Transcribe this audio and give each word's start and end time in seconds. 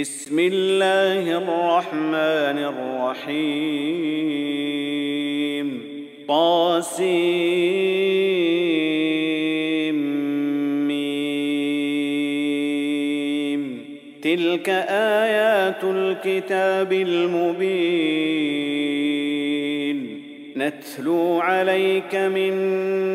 بسم 0.00 0.38
الله 0.38 1.38
الرحمن 1.38 2.58
الرحيم. 2.58 3.42
طاسيم. 6.28 7.02
تلك 14.22 14.68
آيات 14.88 15.84
الكتاب 15.84 16.92
المبين. 16.92 18.32
نتلو 20.56 21.40
عليك 21.40 22.14
من 22.14 22.52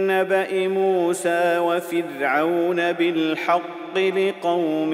نبأ 0.07 0.67
موسى 0.67 1.57
وفرعون 1.57 2.91
بالحق 2.91 3.97
لقوم 3.97 4.93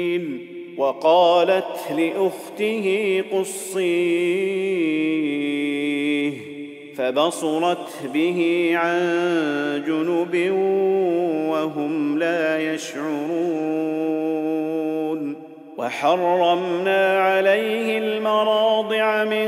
وقالت 0.81 1.91
لأخته 1.97 3.23
قصيه 3.31 4.71
فبصرت 6.95 7.89
به 8.13 8.71
عن 8.75 8.99
جنب 9.87 10.51
وهم 11.49 12.19
لا 12.19 12.73
يشعرون. 12.73 14.21
وحرمنا 15.77 17.19
عليه 17.19 17.97
المراضع 17.97 19.23
من 19.23 19.47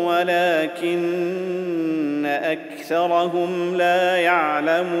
ولكن 0.21 2.25
أكثرهم 2.25 3.75
لا 3.75 4.17
يعلمون. 4.17 4.91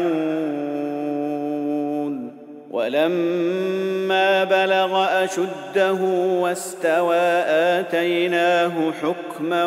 ولما 2.71 4.43
بلغ 4.43 5.23
أشده 5.23 5.93
واستوى 6.41 7.17
آتيناه 7.47 8.91
حكما 9.01 9.65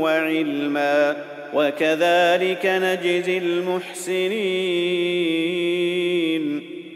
وعلما 0.00 1.16
وكذلك 1.54 2.66
نجزي 2.66 3.38
المحسنين. 3.38 5.02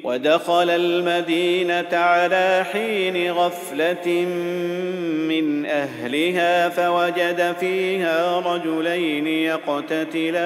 ودخل 0.07 0.71
المدينة 0.71 1.87
على 1.93 2.65
حين 2.73 3.33
غفلة 3.33 4.11
من 5.29 5.67
أهلها 5.67 6.69
فوجد 6.69 7.55
فيها 7.61 8.41
رجلين 8.41 9.27
يقتتلان. 9.27 10.37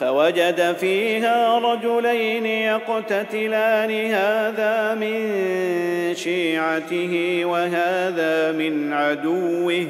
فوجد 0.00 0.76
فيها 0.80 1.58
رجلين 1.58 2.46
يقتتلان. 2.46 3.90
هذا 4.14 4.94
من 4.94 5.34
شيعته 6.14 7.42
وهذا 7.44 8.52
من 8.52 8.92
عدوه. 8.92 9.86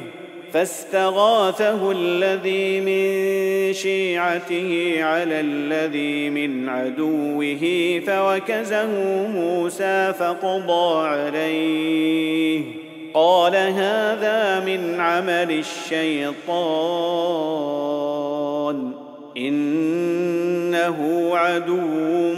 فاستغاثه 0.56 1.91
الذي 1.91 2.81
من 2.81 3.73
شيعته 3.73 4.97
على 5.00 5.41
الذي 5.41 6.31
من 6.31 6.69
عدوه 6.69 7.61
فوكزه 8.06 8.87
موسى 9.26 10.12
فقضى 10.19 11.08
عليه. 11.08 12.64
قال 13.14 13.56
هذا 13.56 14.61
من 14.67 15.00
عمل 15.00 15.62
الشيطان 15.93 16.47
إنه 19.37 21.31
عدو 21.37 22.35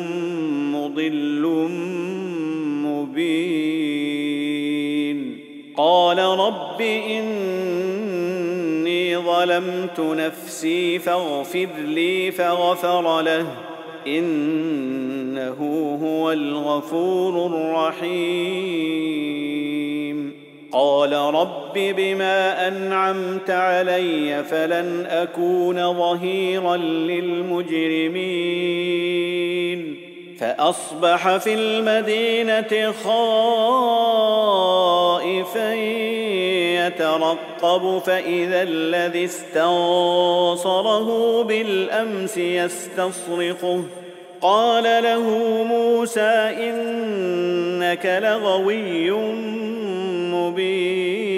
ظلمت 9.59 10.01
نفسي 10.01 10.99
فاغفر 10.99 11.69
لي 11.79 12.31
فغفر 12.31 13.23
له 13.23 13.47
انه 14.07 15.57
هو 16.03 16.33
الغفور 16.33 17.47
الرحيم 17.47 19.19
قال 20.73 21.13
رب 21.13 21.73
بما 21.75 22.69
انعمت 22.69 23.51
علي 23.51 24.45
فلن 24.45 25.07
اكون 25.07 25.95
ظهيرا 25.95 26.77
للمجرمين 26.77 28.29
فاصبح 30.39 31.37
في 31.37 31.55
المدينة 31.55 32.93
خائفا 33.05 33.89
يترقب 36.89 37.99
فإذا 37.99 38.63
الذي 38.63 39.25
استنصره 39.25 41.09
بالأمس 41.43 42.37
يستصرخه. 42.37 43.83
قال 44.41 44.85
له 44.85 45.23
موسى 45.65 46.55
إنك 46.59 48.21
لغوي 48.23 49.11
مبين. 50.33 51.38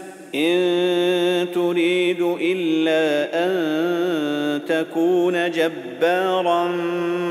إن 0.35 1.47
تريد 1.53 2.21
إلا 2.41 3.29
أن 3.45 3.51
تكون 4.67 5.51
جبارا 5.51 6.71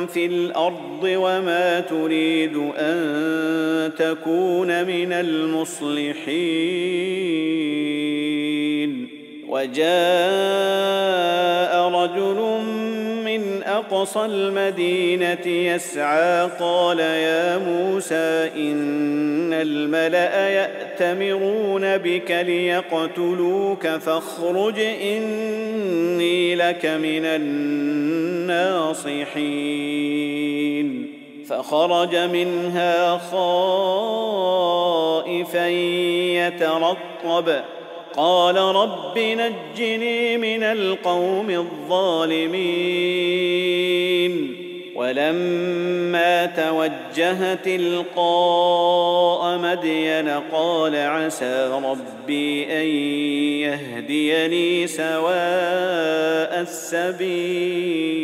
في 0.07 0.27
الأرض 0.27 1.03
وما 1.03 1.81
تريد 1.81 2.57
أن 2.79 3.91
تكون 3.99 4.85
من 4.85 5.13
المصلحين. 5.13 6.71
وجاء 9.49 9.81
رجل 11.89 12.60
من 13.91 13.97
أقصى 13.97 14.25
المدينة 14.25 15.47
يسعى 15.47 16.49
قال 16.61 16.99
يا 16.99 17.59
موسى 17.59 18.51
إن 18.57 19.53
الملأ 19.53 20.49
يأتمرون 20.49 21.99
بك 21.99 22.31
ليقتلوك 22.31 23.87
فاخرج 23.87 24.79
إني 24.79 26.55
لك 26.55 26.87
من 26.87 27.25
الناصحين. 27.25 28.71
فخرج 31.49 32.17
منها 32.17 33.19
خائفا 33.19 34.49
يترقب. 36.47 37.63
قال 38.21 38.57
رب 38.57 39.19
نجني 39.19 40.37
من 40.37 40.63
القوم 40.63 41.51
الظالمين 41.51 42.61
ولما 44.95 46.47
توجه 46.47 47.55
تلقاء 47.55 49.59
مدين 49.59 50.29
قال 50.53 50.97
عسى 50.97 51.81
ربي 51.85 52.81
أن 52.81 52.87
يهديني 53.67 54.87
سواء 54.87 56.61
السبيل 56.61 58.21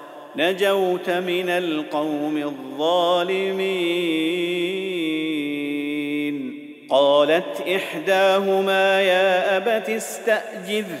نجوت 0.35 1.09
من 1.09 1.49
القوم 1.49 2.37
الظالمين. 2.37 3.71
قالت 6.89 7.67
إحداهما 7.75 9.01
يا 9.01 9.57
أبت 9.57 9.89
استاجره 9.89 10.99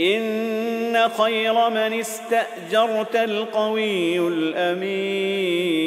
إن 0.00 1.08
خير 1.18 1.70
من 1.70 1.92
استأجرت 2.00 3.16
القوي 3.16 4.18
الأمين. 4.18 5.84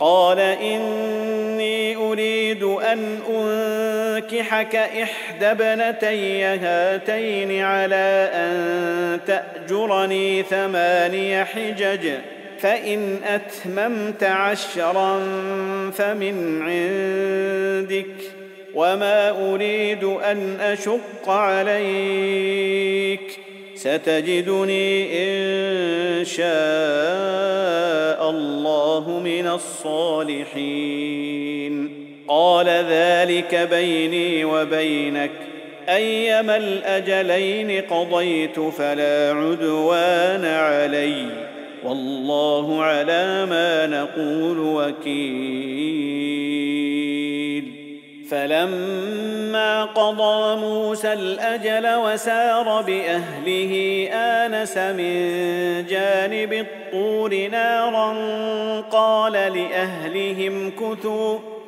قال 0.00 0.38
إني 0.40 1.96
أريد 1.96 2.62
أن 2.62 3.18
انكحك 4.40 4.76
احدى 4.76 5.46
ابنتي 5.46 6.44
هاتين 6.44 7.62
على 7.62 8.30
ان 8.34 9.20
تاجرني 9.26 10.42
ثماني 10.42 11.44
حجج 11.44 12.08
فان 12.58 13.18
اتممت 13.24 14.24
عشرا 14.24 15.18
فمن 15.90 16.62
عندك 16.62 18.06
وما 18.74 19.30
اريد 19.30 20.04
ان 20.04 20.60
اشق 20.60 21.28
عليك 21.28 23.38
ستجدني 23.74 25.06
ان 26.18 26.24
شاء 26.24 26.46
الله 28.30 29.20
من 29.24 29.46
الصالحين 29.46 31.26
قال 32.28 32.68
ذلك 32.68 33.68
بيني 33.70 34.44
وبينك. 34.44 35.30
أيما 35.88 36.56
الأجلين 36.56 37.82
قضيت 37.90 38.60
فلا 38.60 39.32
عدوان 39.32 40.44
علي. 40.44 41.26
والله 41.84 42.82
على 42.82 43.46
ما 43.46 43.86
نقول 43.86 44.58
وكيل. 44.58 45.66
فلما 48.30 49.84
قضى 49.84 50.60
موسى 50.60 51.12
الأجل 51.12 51.94
وسار 51.94 52.82
بأهله 52.82 54.08
آنس 54.12 54.78
من 54.78 55.36
جانب 55.86 56.52
الطور 56.52 57.48
نارا 57.48 58.14
قال 58.80 59.32
لأهلهم 59.32 60.70
كثوا 60.70 61.55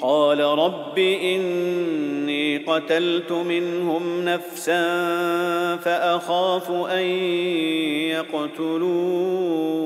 قال 0.00 0.40
رب 0.40 0.98
إني 0.98 2.58
قتلت 2.58 3.32
منهم 3.32 4.24
نفسا 4.24 4.86
فأخاف 5.76 6.70
أن 6.70 7.04
يقتلون. 8.10 9.76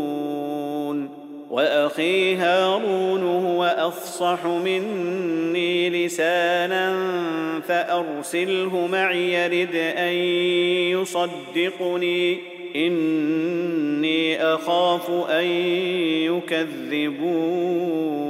وأخي 1.51 2.37
هارون 2.37 3.23
هو 3.23 3.75
أفصح 3.79 4.47
مني 4.47 5.91
لسانا 5.91 6.95
فأرسله 7.69 8.89
معي 8.93 9.33
يرد 9.33 9.75
أن 9.75 10.15
يصدقني. 10.99 12.39
إني 12.77 14.43
أخاف 14.43 15.11
أن 15.31 15.45
يكذبون. 16.25 18.30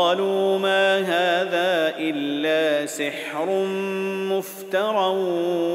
قالوا 0.00 0.58
ما 0.58 0.98
هذا 0.98 1.94
إلا 1.98 2.86
سحر 2.86 3.46
مفترى 4.32 5.12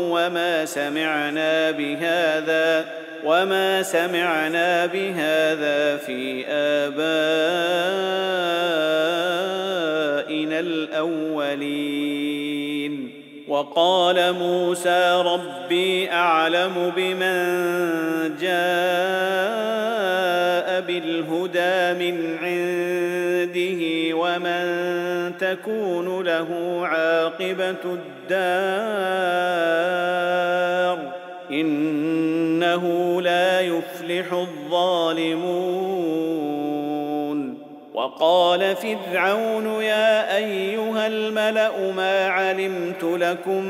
وما 0.09 0.65
سمعنا 0.65 1.71
بهذا 1.71 2.85
وما 3.25 3.83
سمعنا 3.83 4.85
بهذا 4.85 5.97
في 5.97 6.45
آبائنا 6.47 6.99
الأولين. 10.59 12.25
وقال 13.47 14.33
موسى 14.33 15.23
ربي 15.25 16.11
أعلم 16.11 16.93
بمن 16.97 17.35
جاء 18.41 19.85
بالهدى 20.81 21.93
من 21.99 22.15
ومن 22.25 22.74
تكون 25.53 26.23
له 26.23 26.79
عاقبة 26.83 27.75
الدار 27.85 28.75
إنه 31.51 33.21
لا 33.21 33.61
يفلح 33.61 34.33
الظالمون. 34.33 35.85
وقال 37.93 38.75
فرعون 38.75 39.65
يا 39.81 40.37
أيها 40.37 41.07
الملأ 41.07 41.91
ما 41.91 42.27
علمت 42.27 43.03
لكم 43.03 43.63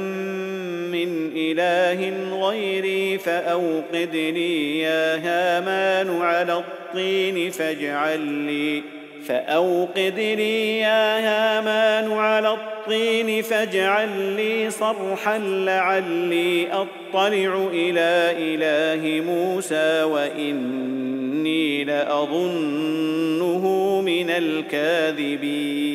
من 0.91 1.31
إله 1.35 2.13
غيري 2.47 3.17
فاوقد 3.17 4.15
لي 4.15 4.79
يا 4.79 5.15
هامان 5.15 6.21
على 6.21 6.53
الطين 6.53 7.51
فاجعل 7.51 8.19
لي 8.19 8.83
فأوقد 9.27 10.19
لي 10.19 10.79
يا 10.79 11.19
هامان 11.19 12.11
على 12.11 12.53
الطين 12.53 13.41
فاجعل 13.41 14.09
لي 14.35 14.69
صرحا 14.69 15.37
لعلي 15.37 16.67
أطلع 16.71 17.27
إلى 17.73 18.35
إله 18.37 19.21
موسى 19.25 20.03
وإني 20.03 21.83
لأظنه 21.83 23.65
من 24.01 24.29
الكاذبين. 24.29 25.94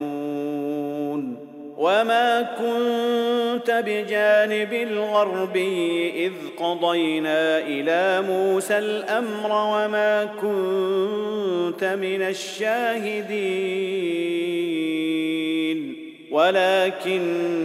وما 1.81 2.41
كنت 2.41 3.83
بجانب 3.85 4.73
الغربي 4.73 6.25
اذ 6.25 6.33
قضينا 6.57 7.59
إلى 7.59 8.21
موسى 8.27 8.77
الامر 8.77 9.51
وما 9.51 10.25
كنت 10.41 11.83
من 11.83 12.21
الشاهدين 12.21 13.31
ولكنا 16.31 17.61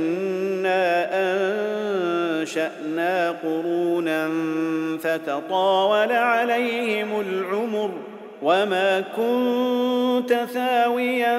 انشانا 2.42 3.30
قرونا 3.42 4.30
فتطاول 5.02 6.12
عليهم 6.12 7.20
العمر 7.20 7.90
وما 8.42 9.00
كنت 9.00 10.35
ثاويا 10.54 11.38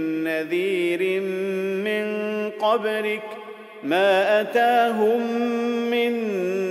نذير 0.41 1.21
من 1.83 2.05
قبلك 2.49 3.23
ما 3.83 4.41
اتاهم 4.41 5.21
من 5.91 6.13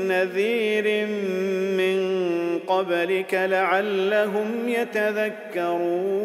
نذير 0.09 1.07
من 1.77 1.99
قبلك 2.67 3.35
لعلهم 3.35 4.69
يتذكرون 4.69 6.21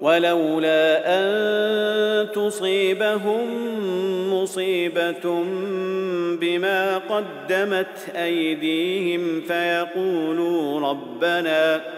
ولولا 0.00 1.02
ان 1.06 2.32
تصيبهم 2.32 3.44
مصيبه 4.34 5.44
بما 6.40 6.98
قدمت 6.98 8.16
ايديهم 8.16 9.40
فيقولوا 9.40 10.80
ربنا 10.90 11.97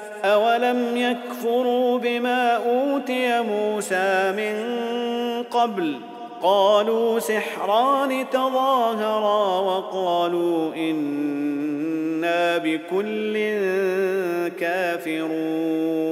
اولم 0.23 0.97
يكفروا 0.97 1.97
بما 1.99 2.55
اوتي 2.55 3.41
موسى 3.41 4.33
من 4.37 4.55
قبل 5.51 5.99
قالوا 6.41 7.19
سحران 7.19 8.25
تظاهرا 8.31 9.59
وقالوا 9.59 10.75
أنا 10.75 12.57
بكل 12.57 13.33
كافرون 14.59 16.11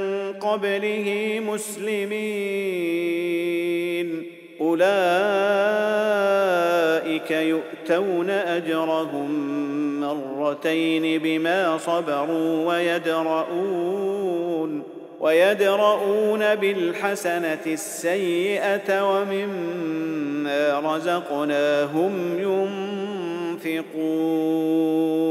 قبله 0.41 1.39
مسلمين. 1.47 2.91
أولئك 4.61 4.91
يؤتون 7.31 8.29
أجرهم 8.29 9.29
مرتين 10.01 11.19
بما 11.19 11.77
صبروا 11.77 12.65
ويدرؤون 12.67 13.91
ويدرؤون 15.19 16.55
بالحسنة 16.55 17.65
السيئة 17.67 18.89
ومما 19.11 20.79
رزقناهم 20.79 22.13
ينفقون. 23.65 25.30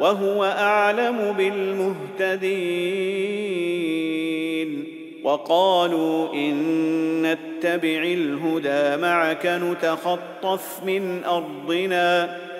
وهو 0.00 0.44
أعلم 0.44 1.34
بالمهتدين. 1.38 2.46
وقالوا 5.24 6.34
إن 6.34 6.56
نتبع 7.22 8.02
الهدى 8.02 9.02
معك 9.02 9.46
نتخطف 9.46 10.80
من 10.86 11.24
أرضنا. 11.24 12.36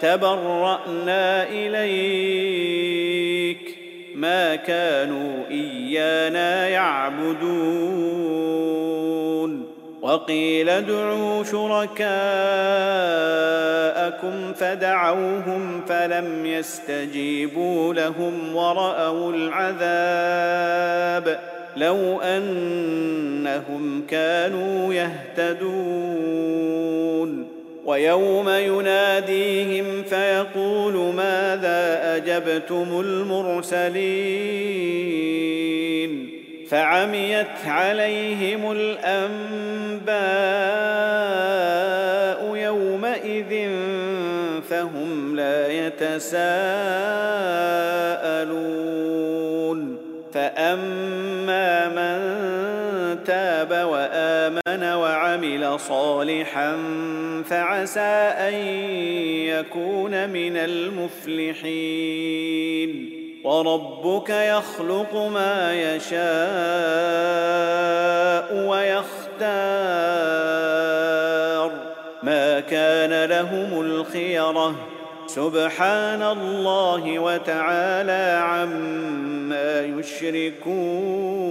تبرأنا 0.00 1.48
إليك 1.48 2.80
ما 4.14 4.56
كانوا 4.56 5.44
إيانا 5.50 6.68
يعبدون. 6.68 8.20
وقيل 10.02 10.68
ادعوا 10.68 11.44
شركاءكم 11.44 12.12
فدعوهم 14.52 15.82
فلم 15.88 16.46
يستجيبوا 16.46 17.94
لهم 17.94 18.56
ورأوا 18.56 19.32
العذاب. 19.32 20.80
لو 21.76 22.20
أنهم 22.20 24.06
كانوا 24.08 24.94
يهتدون. 24.94 26.40
ويوم 27.90 28.48
يناديهم 28.48 30.02
فيقول 30.02 31.14
ماذا 31.14 32.00
أجبتم 32.16 33.00
المرسلين 33.00 34.00
فعميت 36.68 37.46
عليهم 37.66 38.72
الأنباء 38.72 40.10
يومئذ 42.56 43.70
فهم 44.70 45.36
لا 45.36 45.68
يتساءلون 45.72 46.30
فأما 50.34 51.88
من 51.88 52.20
تاب 53.24 53.70
وآمن 53.70 54.29
وعمل 54.94 55.80
صالحا 55.80 56.76
فعسى 57.46 58.34
أن 58.38 58.54
يكون 59.44 60.28
من 60.28 60.56
المفلحين. 60.56 62.10
وربك 63.44 64.30
يخلق 64.30 65.16
ما 65.16 65.94
يشاء 65.94 66.20
ويختار. 68.68 69.10
ما 72.22 72.60
كان 72.60 73.24
لهم 73.24 73.80
الخيرة. 73.80 74.74
سبحان 75.26 76.22
الله 76.22 77.18
وتعالى 77.18 78.40
عما 78.42 79.80
يشركون. 79.80 81.50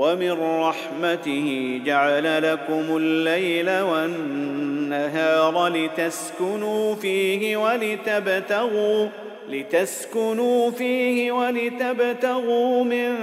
ومن 0.00 0.32
رحمته 0.40 1.80
جعل 1.84 2.52
لكم 2.52 2.96
الليل 2.96 3.70
والنهار 3.80 5.68
لتسكنوا 5.68 6.94
فيه 6.94 7.56
ولتبتغوا 7.56 9.08
لتسكنوا 9.48 10.70
فيه 10.70 11.32
ولتبتغوا 11.32 12.84
من 12.84 13.16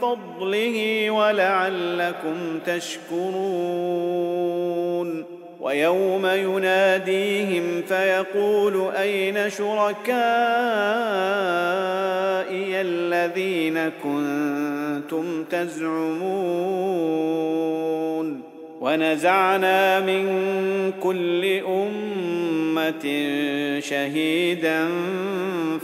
فضله 0.00 1.10
ولعلكم 1.10 2.58
تشكرون 2.66 4.16
ويوم 5.66 6.26
يناديهم 6.26 7.82
فيقول 7.82 8.94
أين 8.94 9.50
شركائي 9.50 10.06
الذين 12.80 13.90
كنتم 14.02 15.44
تزعمون 15.44 16.36
ونزعنا 18.80 20.00
من 20.00 20.26
كل 21.02 21.60
أمة 21.66 23.04
شهيدا 23.80 24.88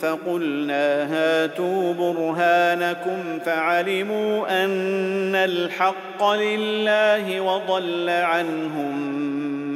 فقلنا 0.01 1.13
هاتوا 1.15 1.93
برهانكم 1.95 3.39
فعلموا 3.45 4.65
أن 4.65 5.35
الحق 5.35 6.31
لله 6.31 7.41
وضل 7.41 8.11
عنهم 8.11 9.52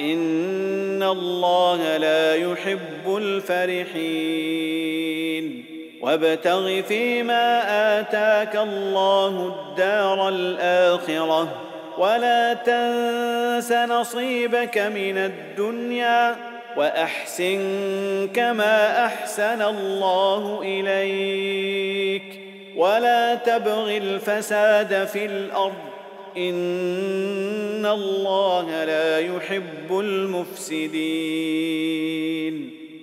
ان 0.00 1.02
الله 1.02 1.96
لا 1.96 2.34
يحب 2.34 3.16
الفرحين 3.16 4.52
وابتغ 6.02 6.82
فيما 6.82 7.62
اتاك 8.00 8.56
الله 8.56 9.54
الدار 9.54 10.28
الاخره 10.28 11.48
ولا 11.98 12.54
تنس 12.54 13.72
نصيبك 13.72 14.78
من 14.78 15.18
الدنيا 15.18 16.36
واحسن 16.76 18.28
كما 18.34 19.06
احسن 19.06 19.62
الله 19.62 20.60
اليك 20.62 22.40
ولا 22.76 23.34
تبغ 23.34 23.96
الفساد 23.96 25.06
في 25.06 25.26
الأرض 25.26 25.92
ان 26.36 27.86
الله 27.86 28.84
لا 28.84 29.18
يحب 29.18 29.98
المفسدين. 30.00 31.62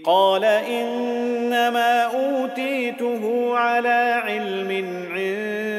قال 0.03 0.43
انما 0.45 2.01
اوتيته 2.03 3.55
على 3.55 4.21
علم 4.25 4.71
عندي 5.11 5.78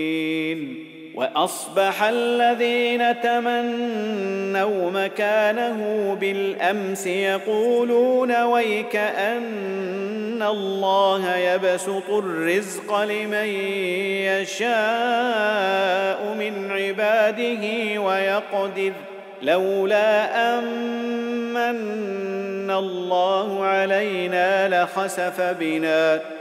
واصبح 1.35 2.03
الذين 2.03 3.21
تمنوا 3.21 4.91
مكانه 4.91 6.13
بالأمس 6.19 7.07
يقولون 7.07 8.43
ويك 8.43 8.95
أن 8.95 10.43
الله 10.43 11.37
يبسط 11.37 12.09
الرزق 12.09 13.03
لمن 13.03 13.45
يشاء 14.25 14.69
من 16.39 16.71
عباده 16.71 17.99
ويقدر 18.01 18.91
لولا 19.41 20.59
أمن 20.59 22.71
الله 22.71 23.65
علينا 23.65 24.83
لخسف 24.83 25.41
بنا 25.41 26.21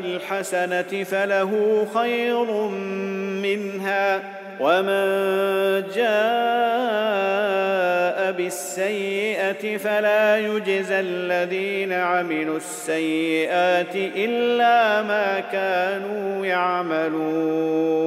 بالحسنة 0.00 1.04
فله 1.04 1.86
خير 1.94 2.44
منها 3.42 4.22
ومن 4.60 5.04
جاء 5.94 6.14
بالسيئة 8.32 9.76
فلا 9.76 10.38
يجزى 10.38 11.00
الذين 11.00 11.92
عملوا 11.92 12.56
السيئات 12.56 13.94
إلا 13.94 15.02
ما 15.02 15.40
كانوا 15.40 16.46
يعملون. 16.46 18.04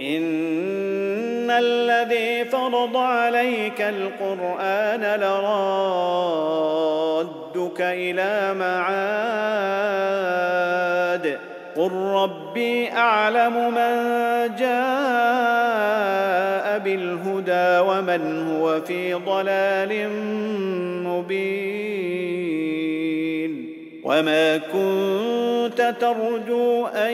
إن 0.00 1.50
الذي 1.50 2.44
فرض 2.44 2.96
عليك 2.96 3.80
القرآن 3.80 5.04
لرادك 7.58 7.80
إلى 7.80 8.54
معاد. 8.54 8.78
قل 11.76 11.92
ربي 11.92 12.92
أعلم 12.92 13.70
من 13.70 13.96
جاء 14.56 14.68
بالهدى 16.78 17.78
ومن 17.88 18.48
هو 18.48 18.80
في 18.80 19.14
ضلال 19.14 20.08
مبين. 21.04 21.98
وما 24.04 24.56
كنت 24.56 25.94
ترجو 26.00 26.86
أن 26.86 27.12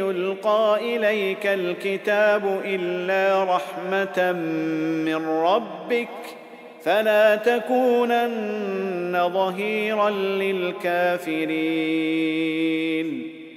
يلقى 0.00 0.78
إليك 0.80 1.46
الكتاب 1.46 2.60
إلا 2.64 3.44
رحمة 3.44 4.32
من 5.04 5.28
ربك 5.28 6.08
فلا 6.88 7.36
تكونن 7.36 9.30
ظهيرا 9.32 10.10
للكافرين. 10.10 11.48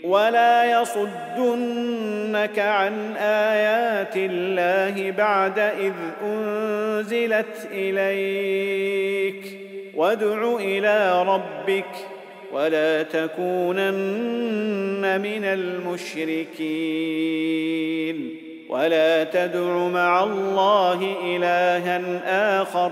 ولا 0.04 0.82
يصدنك 0.82 2.60
عن 2.60 3.14
آيات 3.18 4.14
الله 4.16 5.12
بعد 5.12 5.60
إذ 5.60 5.94
أنزلت 6.24 7.68
إليك. 7.72 9.60
وادع 9.96 10.56
إلى 10.60 11.24
ربك 11.24 11.96
ولا 12.54 13.04
تكونن 13.04 14.02
من 15.22 15.46
المشركين. 15.46 16.82
ولا 18.70 19.24
تدع 19.24 19.88
مع 19.88 20.24
الله 20.24 21.16
الها 21.26 22.62
آخر. 22.62 22.92